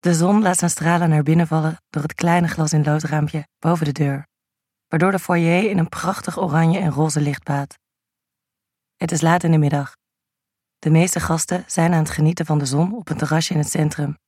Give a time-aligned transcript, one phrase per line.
[0.00, 3.84] De zon laat zijn stralen naar binnen vallen door het kleine glas in loodraampje boven
[3.84, 4.26] de deur,
[4.88, 7.78] waardoor de foyer in een prachtig oranje en roze licht baat.
[8.96, 9.96] Het is laat in de middag.
[10.78, 13.70] De meeste gasten zijn aan het genieten van de zon op een terrasje in het
[13.70, 14.18] centrum.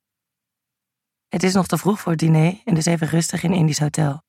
[1.28, 4.22] Het is nog te vroeg voor het diner en dus even rustig in Indisch Hotel.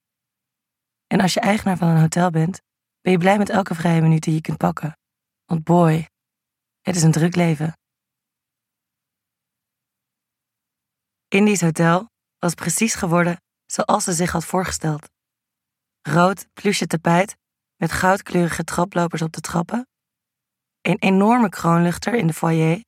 [1.08, 2.62] En als je eigenaar van een hotel bent,
[3.02, 4.98] ben je blij met elke vrije minuut die je kunt pakken.
[5.46, 6.10] Want boy,
[6.82, 7.74] het is een druk leven.
[11.34, 12.10] Indisch Hotel
[12.40, 15.10] was precies geworden zoals ze zich had voorgesteld.
[16.02, 17.38] Rood pluche tapijt
[17.76, 19.88] met goudkleurige traplopers op de trappen.
[20.82, 22.84] Een enorme kroonluchter in de foyer.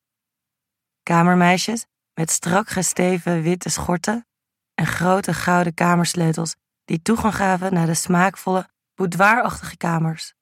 [1.03, 4.27] Kamermeisjes met strak gesteven witte schorten
[4.73, 10.33] en grote gouden kamersleutels die toegang gaven naar de smaakvolle, boudoirachtige kamers.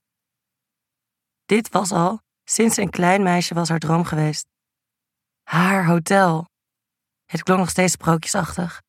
[1.45, 4.47] Dit was al sinds een klein meisje was haar droom geweest.
[5.43, 6.51] Haar hotel.
[7.25, 8.81] Het klonk nog steeds sprookjesachtig.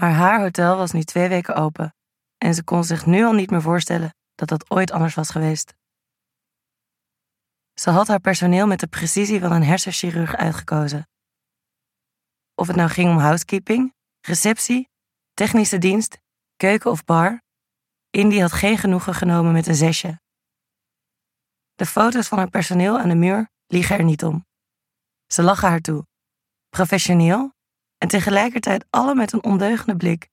[0.00, 1.94] Maar haar hotel was nu twee weken open
[2.38, 5.74] en ze kon zich nu al niet meer voorstellen dat dat ooit anders was geweest.
[7.74, 11.08] Ze had haar personeel met de precisie van een hersenchirurg uitgekozen.
[12.54, 14.88] Of het nou ging om housekeeping, receptie,
[15.34, 16.18] technische dienst,
[16.56, 17.42] keuken of bar,
[18.10, 20.20] Indy had geen genoegen genomen met een zesje.
[21.74, 24.46] De foto's van haar personeel aan de muur liegen er niet om.
[25.26, 26.06] Ze lachen haar toe,
[26.68, 27.54] professioneel
[28.02, 30.28] en tegelijkertijd alle met een ondeugende blik,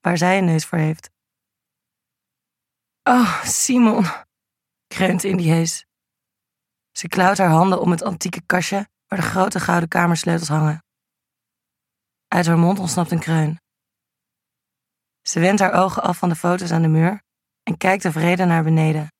[0.00, 1.10] waar zij een neus voor heeft.
[3.02, 4.04] Oh, Simon,
[4.86, 5.86] kreunt Indy hees.
[6.92, 10.84] Ze klauwt haar handen om het antieke kastje waar de grote gouden kamersleutels hangen.
[12.28, 13.60] Uit haar mond ontsnapt een kreun.
[15.22, 17.22] Ze wendt haar ogen af van de foto's aan de muur
[17.62, 19.12] en kijkt tevreden naar beneden.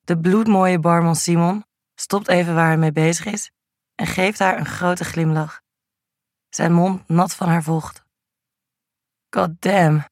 [0.00, 3.50] De bloedmooie barman Simon stopt even waar hij mee bezig is
[3.94, 5.64] en geeft haar een grote glimlach.
[6.56, 8.04] Zijn mond nat van haar vocht.
[9.30, 10.04] God damn.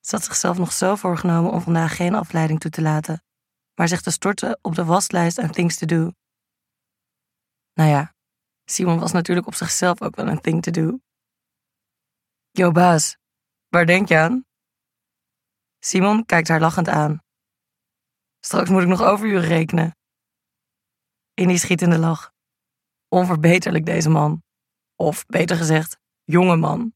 [0.00, 3.22] Ze had zichzelf nog zo voorgenomen om vandaag geen afleiding toe te laten,
[3.74, 6.10] maar zich te storten op de waslijst aan things to do.
[7.72, 8.14] Nou ja,
[8.64, 10.98] Simon was natuurlijk op zichzelf ook wel een thing to do.
[12.50, 13.16] Yo baas,
[13.68, 14.44] waar denk je aan?
[15.78, 17.22] Simon kijkt haar lachend aan.
[18.40, 19.96] Straks moet ik nog overuren rekenen.
[21.32, 22.32] Indy schiet in de lach.
[23.08, 24.43] Onverbeterlijk deze man.
[24.96, 26.94] Of beter gezegd, jonge man.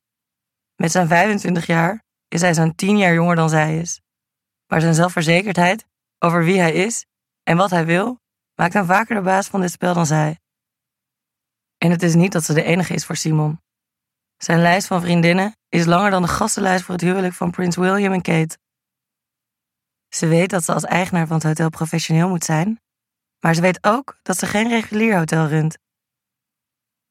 [0.74, 4.00] Met zijn 25 jaar is hij zo'n 10 jaar jonger dan zij is.
[4.66, 5.86] Maar zijn zelfverzekerdheid
[6.18, 7.06] over wie hij is
[7.42, 8.20] en wat hij wil,
[8.54, 10.38] maakt hem vaker de baas van dit spel dan zij.
[11.78, 13.60] En het is niet dat ze de enige is voor Simon.
[14.36, 18.12] Zijn lijst van vriendinnen is langer dan de gastenlijst voor het huwelijk van prins William
[18.12, 18.58] en Kate.
[20.08, 22.80] Ze weet dat ze als eigenaar van het hotel professioneel moet zijn,
[23.40, 25.78] maar ze weet ook dat ze geen regulier hotel runt.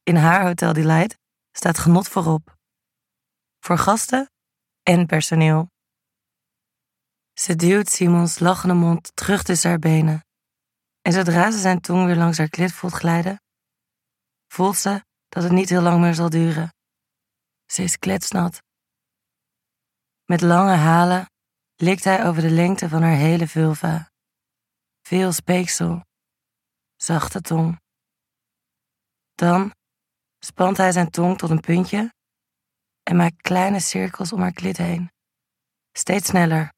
[0.07, 1.18] In haar Hotel Delight
[1.51, 2.57] staat genot voorop.
[3.59, 4.31] Voor gasten
[4.84, 5.72] en personeel.
[7.34, 10.25] Ze duwt Simons lachende mond terug tussen haar benen.
[11.01, 13.41] En zodra ze zijn tong weer langs haar klit voelt glijden,
[14.47, 16.73] voelt ze dat het niet heel lang meer zal duren.
[17.66, 18.63] Ze is kletsnat.
[20.25, 21.31] Met lange halen
[21.75, 24.12] likt hij over de lengte van haar hele vulva.
[25.01, 26.06] Veel speeksel,
[26.96, 27.81] zachte tong.
[29.35, 29.75] Dan
[30.39, 32.13] spant hij zijn tong tot een puntje
[33.03, 35.11] en maakt kleine cirkels om haar klit heen.
[35.91, 36.73] Steeds sneller,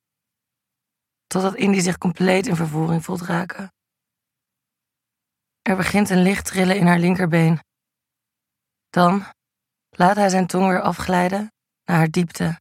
[1.27, 3.73] totdat Indy zich compleet in vervoering voelt raken.
[5.61, 7.59] Er begint een licht trillen in haar linkerbeen.
[8.89, 9.23] Dan
[9.89, 11.51] laat hij zijn tong weer afglijden
[11.83, 12.59] naar haar diepte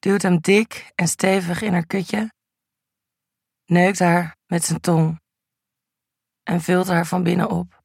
[0.00, 2.32] duwt hem dik en stevig in haar kutje,
[3.64, 5.20] neukt haar met zijn tong
[6.42, 7.79] en vult haar van binnen op.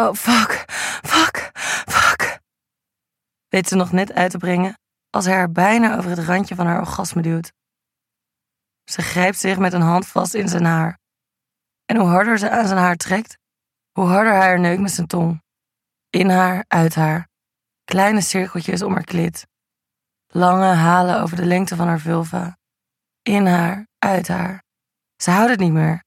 [0.00, 0.64] Oh, fuck,
[1.02, 1.50] fuck,
[1.88, 2.40] fuck.
[3.48, 4.78] Weet ze nog net uit te brengen
[5.10, 7.52] als hij haar bijna over het randje van haar orgasme duwt.
[8.84, 10.98] Ze grijpt zich met een hand vast in zijn haar.
[11.84, 13.38] En hoe harder ze aan zijn haar trekt,
[13.92, 15.42] hoe harder hij haar neukt met zijn tong.
[16.10, 17.28] In haar, uit haar.
[17.84, 19.46] Kleine cirkeltjes om haar klit.
[20.26, 22.58] Lange halen over de lengte van haar vulva.
[23.22, 24.62] In haar, uit haar.
[25.16, 26.04] Ze houdt het niet meer.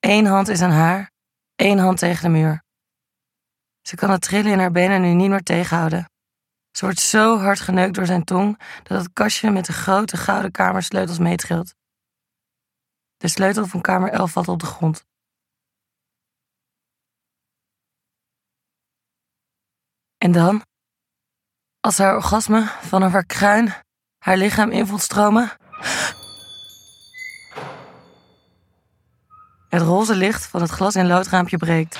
[0.00, 1.14] Eén hand is aan haar,
[1.56, 2.64] één hand tegen de muur.
[3.82, 6.10] Ze kan het trillen in haar benen nu niet meer tegenhouden.
[6.70, 10.50] Ze wordt zo hard geneukt door zijn tong dat het kastje met de grote gouden
[10.50, 11.74] kamersleutels meetrilt.
[13.16, 15.04] De sleutel van kamer 11 valt op de grond.
[20.18, 20.62] En dan,
[21.80, 23.72] als haar orgasme vanaf haar kruin
[24.18, 25.50] haar lichaam in voelt stromen.
[29.68, 31.94] Het roze licht van het glas- en loodraampje breekt.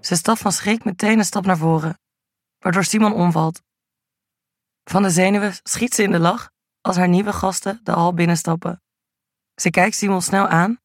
[0.00, 1.98] Ze stapt van schrik meteen een stap naar voren,
[2.58, 3.62] waardoor Simon omvalt.
[4.84, 6.50] Van de zenuwen schiet ze in de lach
[6.80, 8.82] als haar nieuwe gasten de hal binnenstappen.
[9.54, 10.80] Ze kijkt Simon snel aan,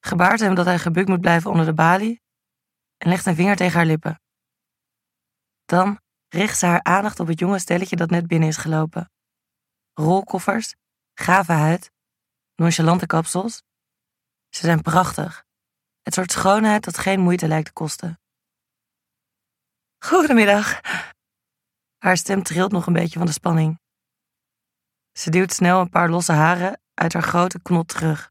[0.00, 2.22] gebaart hem dat hij gebukt moet blijven onder de balie
[2.98, 4.20] en legt een vinger tegen haar lippen.
[5.64, 9.10] Dan richt ze haar aandacht op het jonge stelletje dat net binnen is gelopen.
[9.92, 10.74] Rolkoffers,
[11.14, 11.90] gave huid,
[12.54, 13.62] nonchalante kapsels.
[14.54, 15.44] Ze zijn prachtig.
[16.02, 18.20] Het soort schoonheid dat geen moeite lijkt te kosten.
[20.04, 20.80] Goedemiddag.
[21.98, 23.80] Haar stem trilt nog een beetje van de spanning.
[25.18, 28.30] Ze duwt snel een paar losse haren uit haar grote knot terug.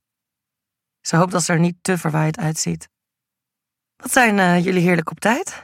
[1.01, 2.89] Ze hoopt dat ze er niet te verwaaid uitziet.
[3.95, 5.61] Wat zijn uh, jullie heerlijk op tijd?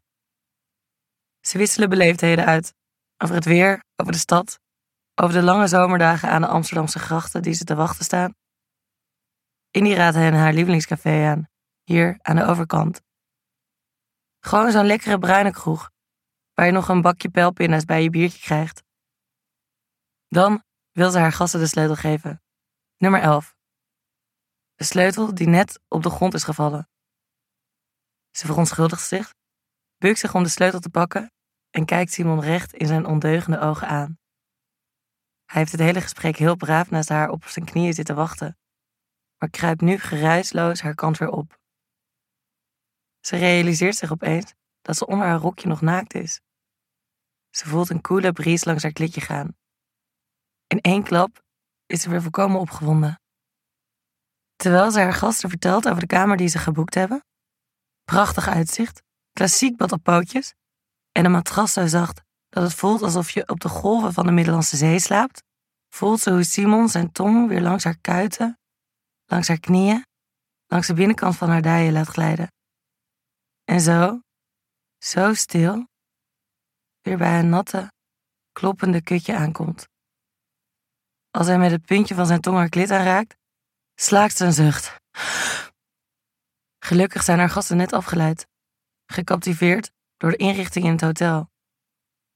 [1.39, 2.74] Ze wisselen beleefdheden uit.
[3.18, 4.59] Over het weer, over de stad,
[5.15, 8.36] over de lange zomerdagen aan de Amsterdamse grachten die ze te wachten staan.
[9.78, 11.48] Indy raadt hen haar lievelingscafé aan,
[11.84, 13.02] hier aan de overkant.
[14.40, 15.92] Gewoon zo'n lekkere bruine kroeg,
[16.54, 18.84] waar je nog een bakje pijlpinda's bij je biertje krijgt.
[20.28, 22.42] Dan wil ze haar gasten de sleutel geven.
[22.98, 23.56] Nummer 11.
[24.76, 26.90] De sleutel die net op de grond is gevallen.
[28.32, 29.34] Ze verontschuldigt zich,
[29.98, 31.32] bukt zich om de sleutel te pakken
[31.70, 34.20] en kijkt Simon recht in zijn ondeugende ogen aan.
[35.46, 38.58] Hij heeft het hele gesprek heel braaf naast haar op zijn knieën zitten wachten,
[39.38, 41.60] maar kruipt nu geruisloos haar kant weer op.
[43.19, 46.42] Ze realiseert zich opeens dat ze onder haar rokje nog naakt is.
[47.50, 49.56] Ze voelt een koele bries langs haar klitje gaan.
[50.68, 51.44] In één klap
[51.86, 53.22] is ze weer volkomen opgewonden.
[54.56, 57.25] Terwijl ze haar gasten vertelt over de kamer die ze geboekt hebben.
[58.04, 60.54] Prachtig uitzicht, klassiek bad op pootjes
[61.12, 64.31] en een matras zo zacht dat het voelt alsof je op de golven van de
[64.31, 65.44] Middellandse Zee slaapt,
[65.90, 68.56] voelt ze hoe Simon zijn tong weer langs haar kuiten,
[69.28, 70.06] langs haar knieën,
[70.68, 72.52] langs de binnenkant van haar dijen laat glijden.
[73.64, 74.22] En zo,
[74.98, 75.88] zo stil,
[77.02, 77.92] weer bij een natte,
[78.52, 79.88] kloppende kutje aankomt.
[81.32, 83.36] Als hij met het puntje van zijn tong haar klit aanraakt,
[83.96, 84.96] slaakt ze een zucht.
[86.80, 88.48] Gelukkig zijn haar gasten net afgeleid,
[89.06, 91.50] gecaptiveerd door de inrichting in het hotel.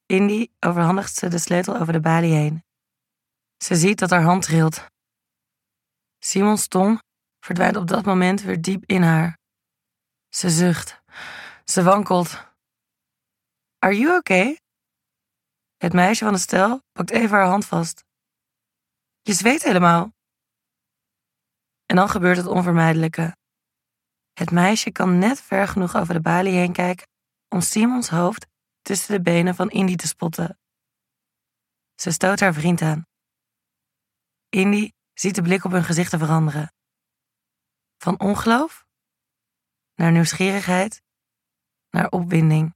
[0.05, 2.63] Indy overhandigt ze de sleutel over de balie heen.
[3.57, 4.85] Ze ziet dat haar hand trilt.
[6.23, 7.01] Simons tong
[7.39, 9.37] verdwijnt op dat moment weer diep in haar.
[10.29, 11.01] Ze zucht.
[11.63, 12.29] Ze wankelt.
[13.79, 14.59] Are you okay?
[15.77, 18.03] Het meisje van de stel pakt even haar hand vast.
[19.21, 20.13] Je zweet helemaal.
[21.85, 23.37] En dan gebeurt het onvermijdelijke.
[24.33, 27.07] Het meisje kan net ver genoeg over de balie heen kijken
[27.49, 28.47] om Simons hoofd
[28.81, 30.59] tussen de benen van Indy te spotten.
[31.95, 33.05] Ze stoot haar vriend aan.
[34.49, 34.91] Indy
[35.21, 36.73] ziet de blik op hun gezichten veranderen.
[37.97, 38.85] Van ongeloof
[39.95, 41.01] naar nieuwsgierigheid
[41.89, 42.75] naar opwinding.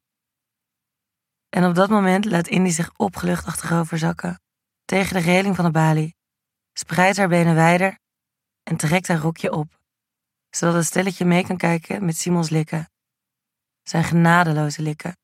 [1.50, 4.42] En op dat moment laat Indy zich opgelucht achterover zakken,
[4.84, 6.16] tegen de reling van de balie,
[6.74, 8.00] spreidt haar benen wijder
[8.64, 9.80] en trekt haar rokje op,
[10.50, 12.90] zodat het stelletje mee kan kijken met Simons likken.
[13.84, 15.18] Zijn genadeloze likken.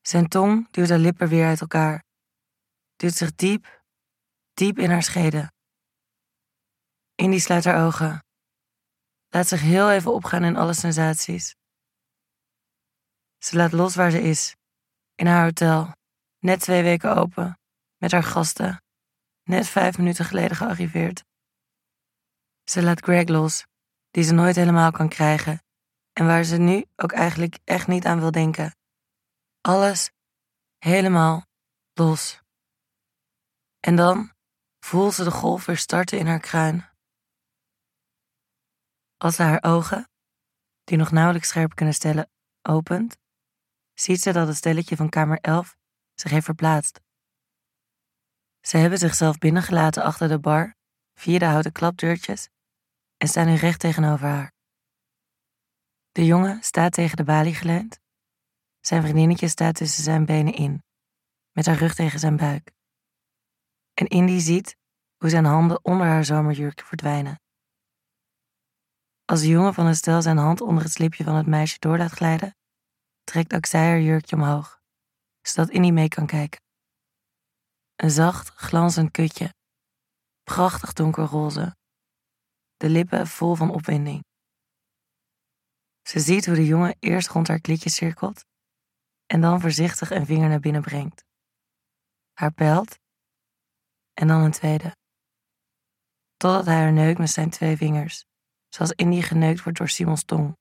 [0.00, 2.04] Zijn tong duwt haar lippen weer uit elkaar,
[2.96, 3.82] duwt zich diep,
[4.54, 5.52] diep in haar scheden.
[7.20, 8.24] Indy sluit haar ogen,
[9.28, 11.56] laat zich heel even opgaan in alle sensaties.
[13.38, 14.56] Ze laat los waar ze is,
[15.14, 15.94] in haar hotel,
[16.38, 17.58] net twee weken open,
[17.96, 18.82] met haar gasten,
[19.42, 21.24] net vijf minuten geleden gearriveerd.
[22.64, 23.64] Ze laat Greg los,
[24.10, 25.62] die ze nooit helemaal kan krijgen
[26.12, 28.76] en waar ze nu ook eigenlijk echt niet aan wil denken.
[29.60, 30.10] Alles
[30.78, 31.46] helemaal
[31.92, 32.40] los.
[33.80, 34.32] En dan
[34.78, 36.89] voelt ze de golf weer starten in haar kruin.
[39.22, 40.10] Als ze haar ogen,
[40.84, 42.30] die nog nauwelijks scherp kunnen stellen,
[42.62, 43.16] opent,
[43.94, 45.76] ziet ze dat het stelletje van kamer 11
[46.14, 47.00] zich heeft verplaatst.
[48.60, 50.74] Ze hebben zichzelf binnengelaten achter de bar
[51.14, 52.48] via de houten klapdeurtjes
[53.16, 54.52] en staan nu recht tegenover haar.
[56.12, 58.00] De jongen staat tegen de balie geleund.
[58.80, 60.82] Zijn vriendinnetje staat tussen zijn benen in,
[61.52, 62.72] met haar rug tegen zijn buik.
[63.94, 64.76] En Indy ziet
[65.16, 67.40] hoe zijn handen onder haar zomerjurk verdwijnen.
[69.30, 72.10] Als de jongen van stel zijn hand onder het slipje van het meisje door laat
[72.10, 72.56] glijden,
[73.24, 74.80] trekt ook zij haar jurkje omhoog,
[75.42, 76.60] zodat Indy mee kan kijken.
[77.96, 79.54] Een zacht, glanzend kutje,
[80.42, 81.76] prachtig donkerroze,
[82.76, 84.24] de lippen vol van opwinding.
[86.08, 88.44] Ze ziet hoe de jongen eerst rond haar klitje cirkelt
[89.26, 91.24] en dan voorzichtig een vinger naar binnen brengt.
[92.32, 92.98] Haar pelt
[94.12, 94.96] en dan een tweede.
[96.36, 98.28] Totdat hij haar neukt met zijn twee vingers,
[98.70, 100.56] zoals Indy geneukt wordt door Simons tong.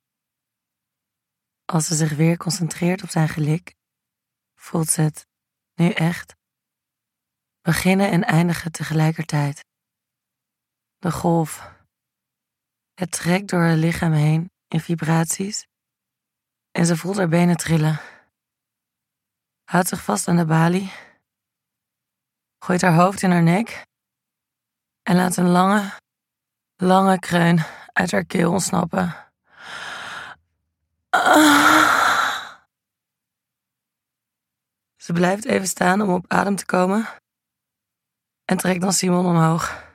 [1.66, 3.76] Als ze zich weer concentreert op zijn gelik,
[4.56, 5.28] voelt ze het,
[5.74, 6.36] nu echt,
[7.62, 9.66] beginnen en eindigen tegelijkertijd.
[10.98, 11.78] De golf.
[12.94, 15.68] Het trekt door haar lichaam heen in vibraties
[16.72, 18.00] en ze voelt haar benen trillen.
[19.64, 20.92] Houdt zich vast aan de balie,
[22.60, 23.86] gooit haar hoofd in haar nek
[25.02, 25.98] en laat een lange,
[26.76, 29.16] lange kreun uit haar keel ontsnappen.
[34.96, 37.08] Ze blijft even staan om op adem te komen
[38.46, 39.88] en trekt dan Simon omhoog.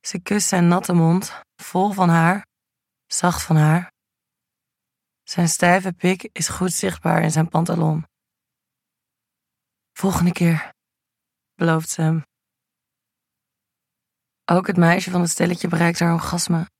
[0.00, 2.46] Ze kust zijn natte mond, vol van haar,
[3.06, 3.92] zacht van haar.
[5.22, 8.04] Zijn stijve pik is goed zichtbaar in zijn pantalon.
[9.92, 10.72] Volgende keer,
[11.54, 12.22] belooft ze hem.
[14.52, 16.70] Ook het meisje van het stelletje bereikt haar orgasme.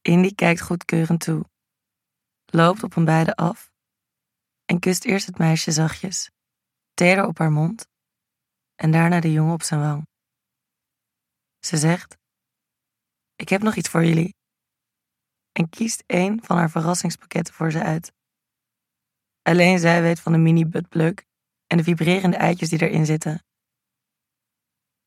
[0.00, 1.44] Indy kijkt goedkeurend toe,
[2.44, 3.72] loopt op een beide af
[4.64, 6.30] en kust eerst het meisje zachtjes,
[6.94, 7.88] teder op haar mond
[8.74, 10.06] en daarna de jongen op zijn wang.
[11.58, 12.16] Ze zegt:
[13.34, 14.34] Ik heb nog iets voor jullie.
[15.52, 18.12] En kiest een van haar verrassingspakketten voor ze uit.
[19.42, 21.14] Alleen zij weet van de mini buttplug
[21.66, 23.44] en de vibrerende eitjes die erin zitten.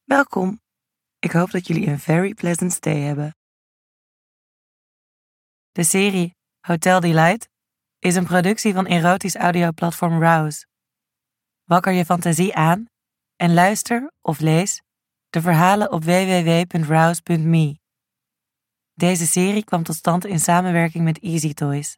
[0.03, 0.63] Welkom.
[1.25, 3.35] Ik hoop dat jullie een very pleasant stay hebben.
[5.71, 7.49] De serie Hotel Delight
[7.99, 10.67] is een productie van erotisch audioplatform Rouse.
[11.63, 12.85] Wakker je fantasie aan
[13.35, 14.81] en luister of lees
[15.29, 17.79] de verhalen op www.rouse.me.
[18.93, 21.97] Deze serie kwam tot stand in samenwerking met Easy Toys.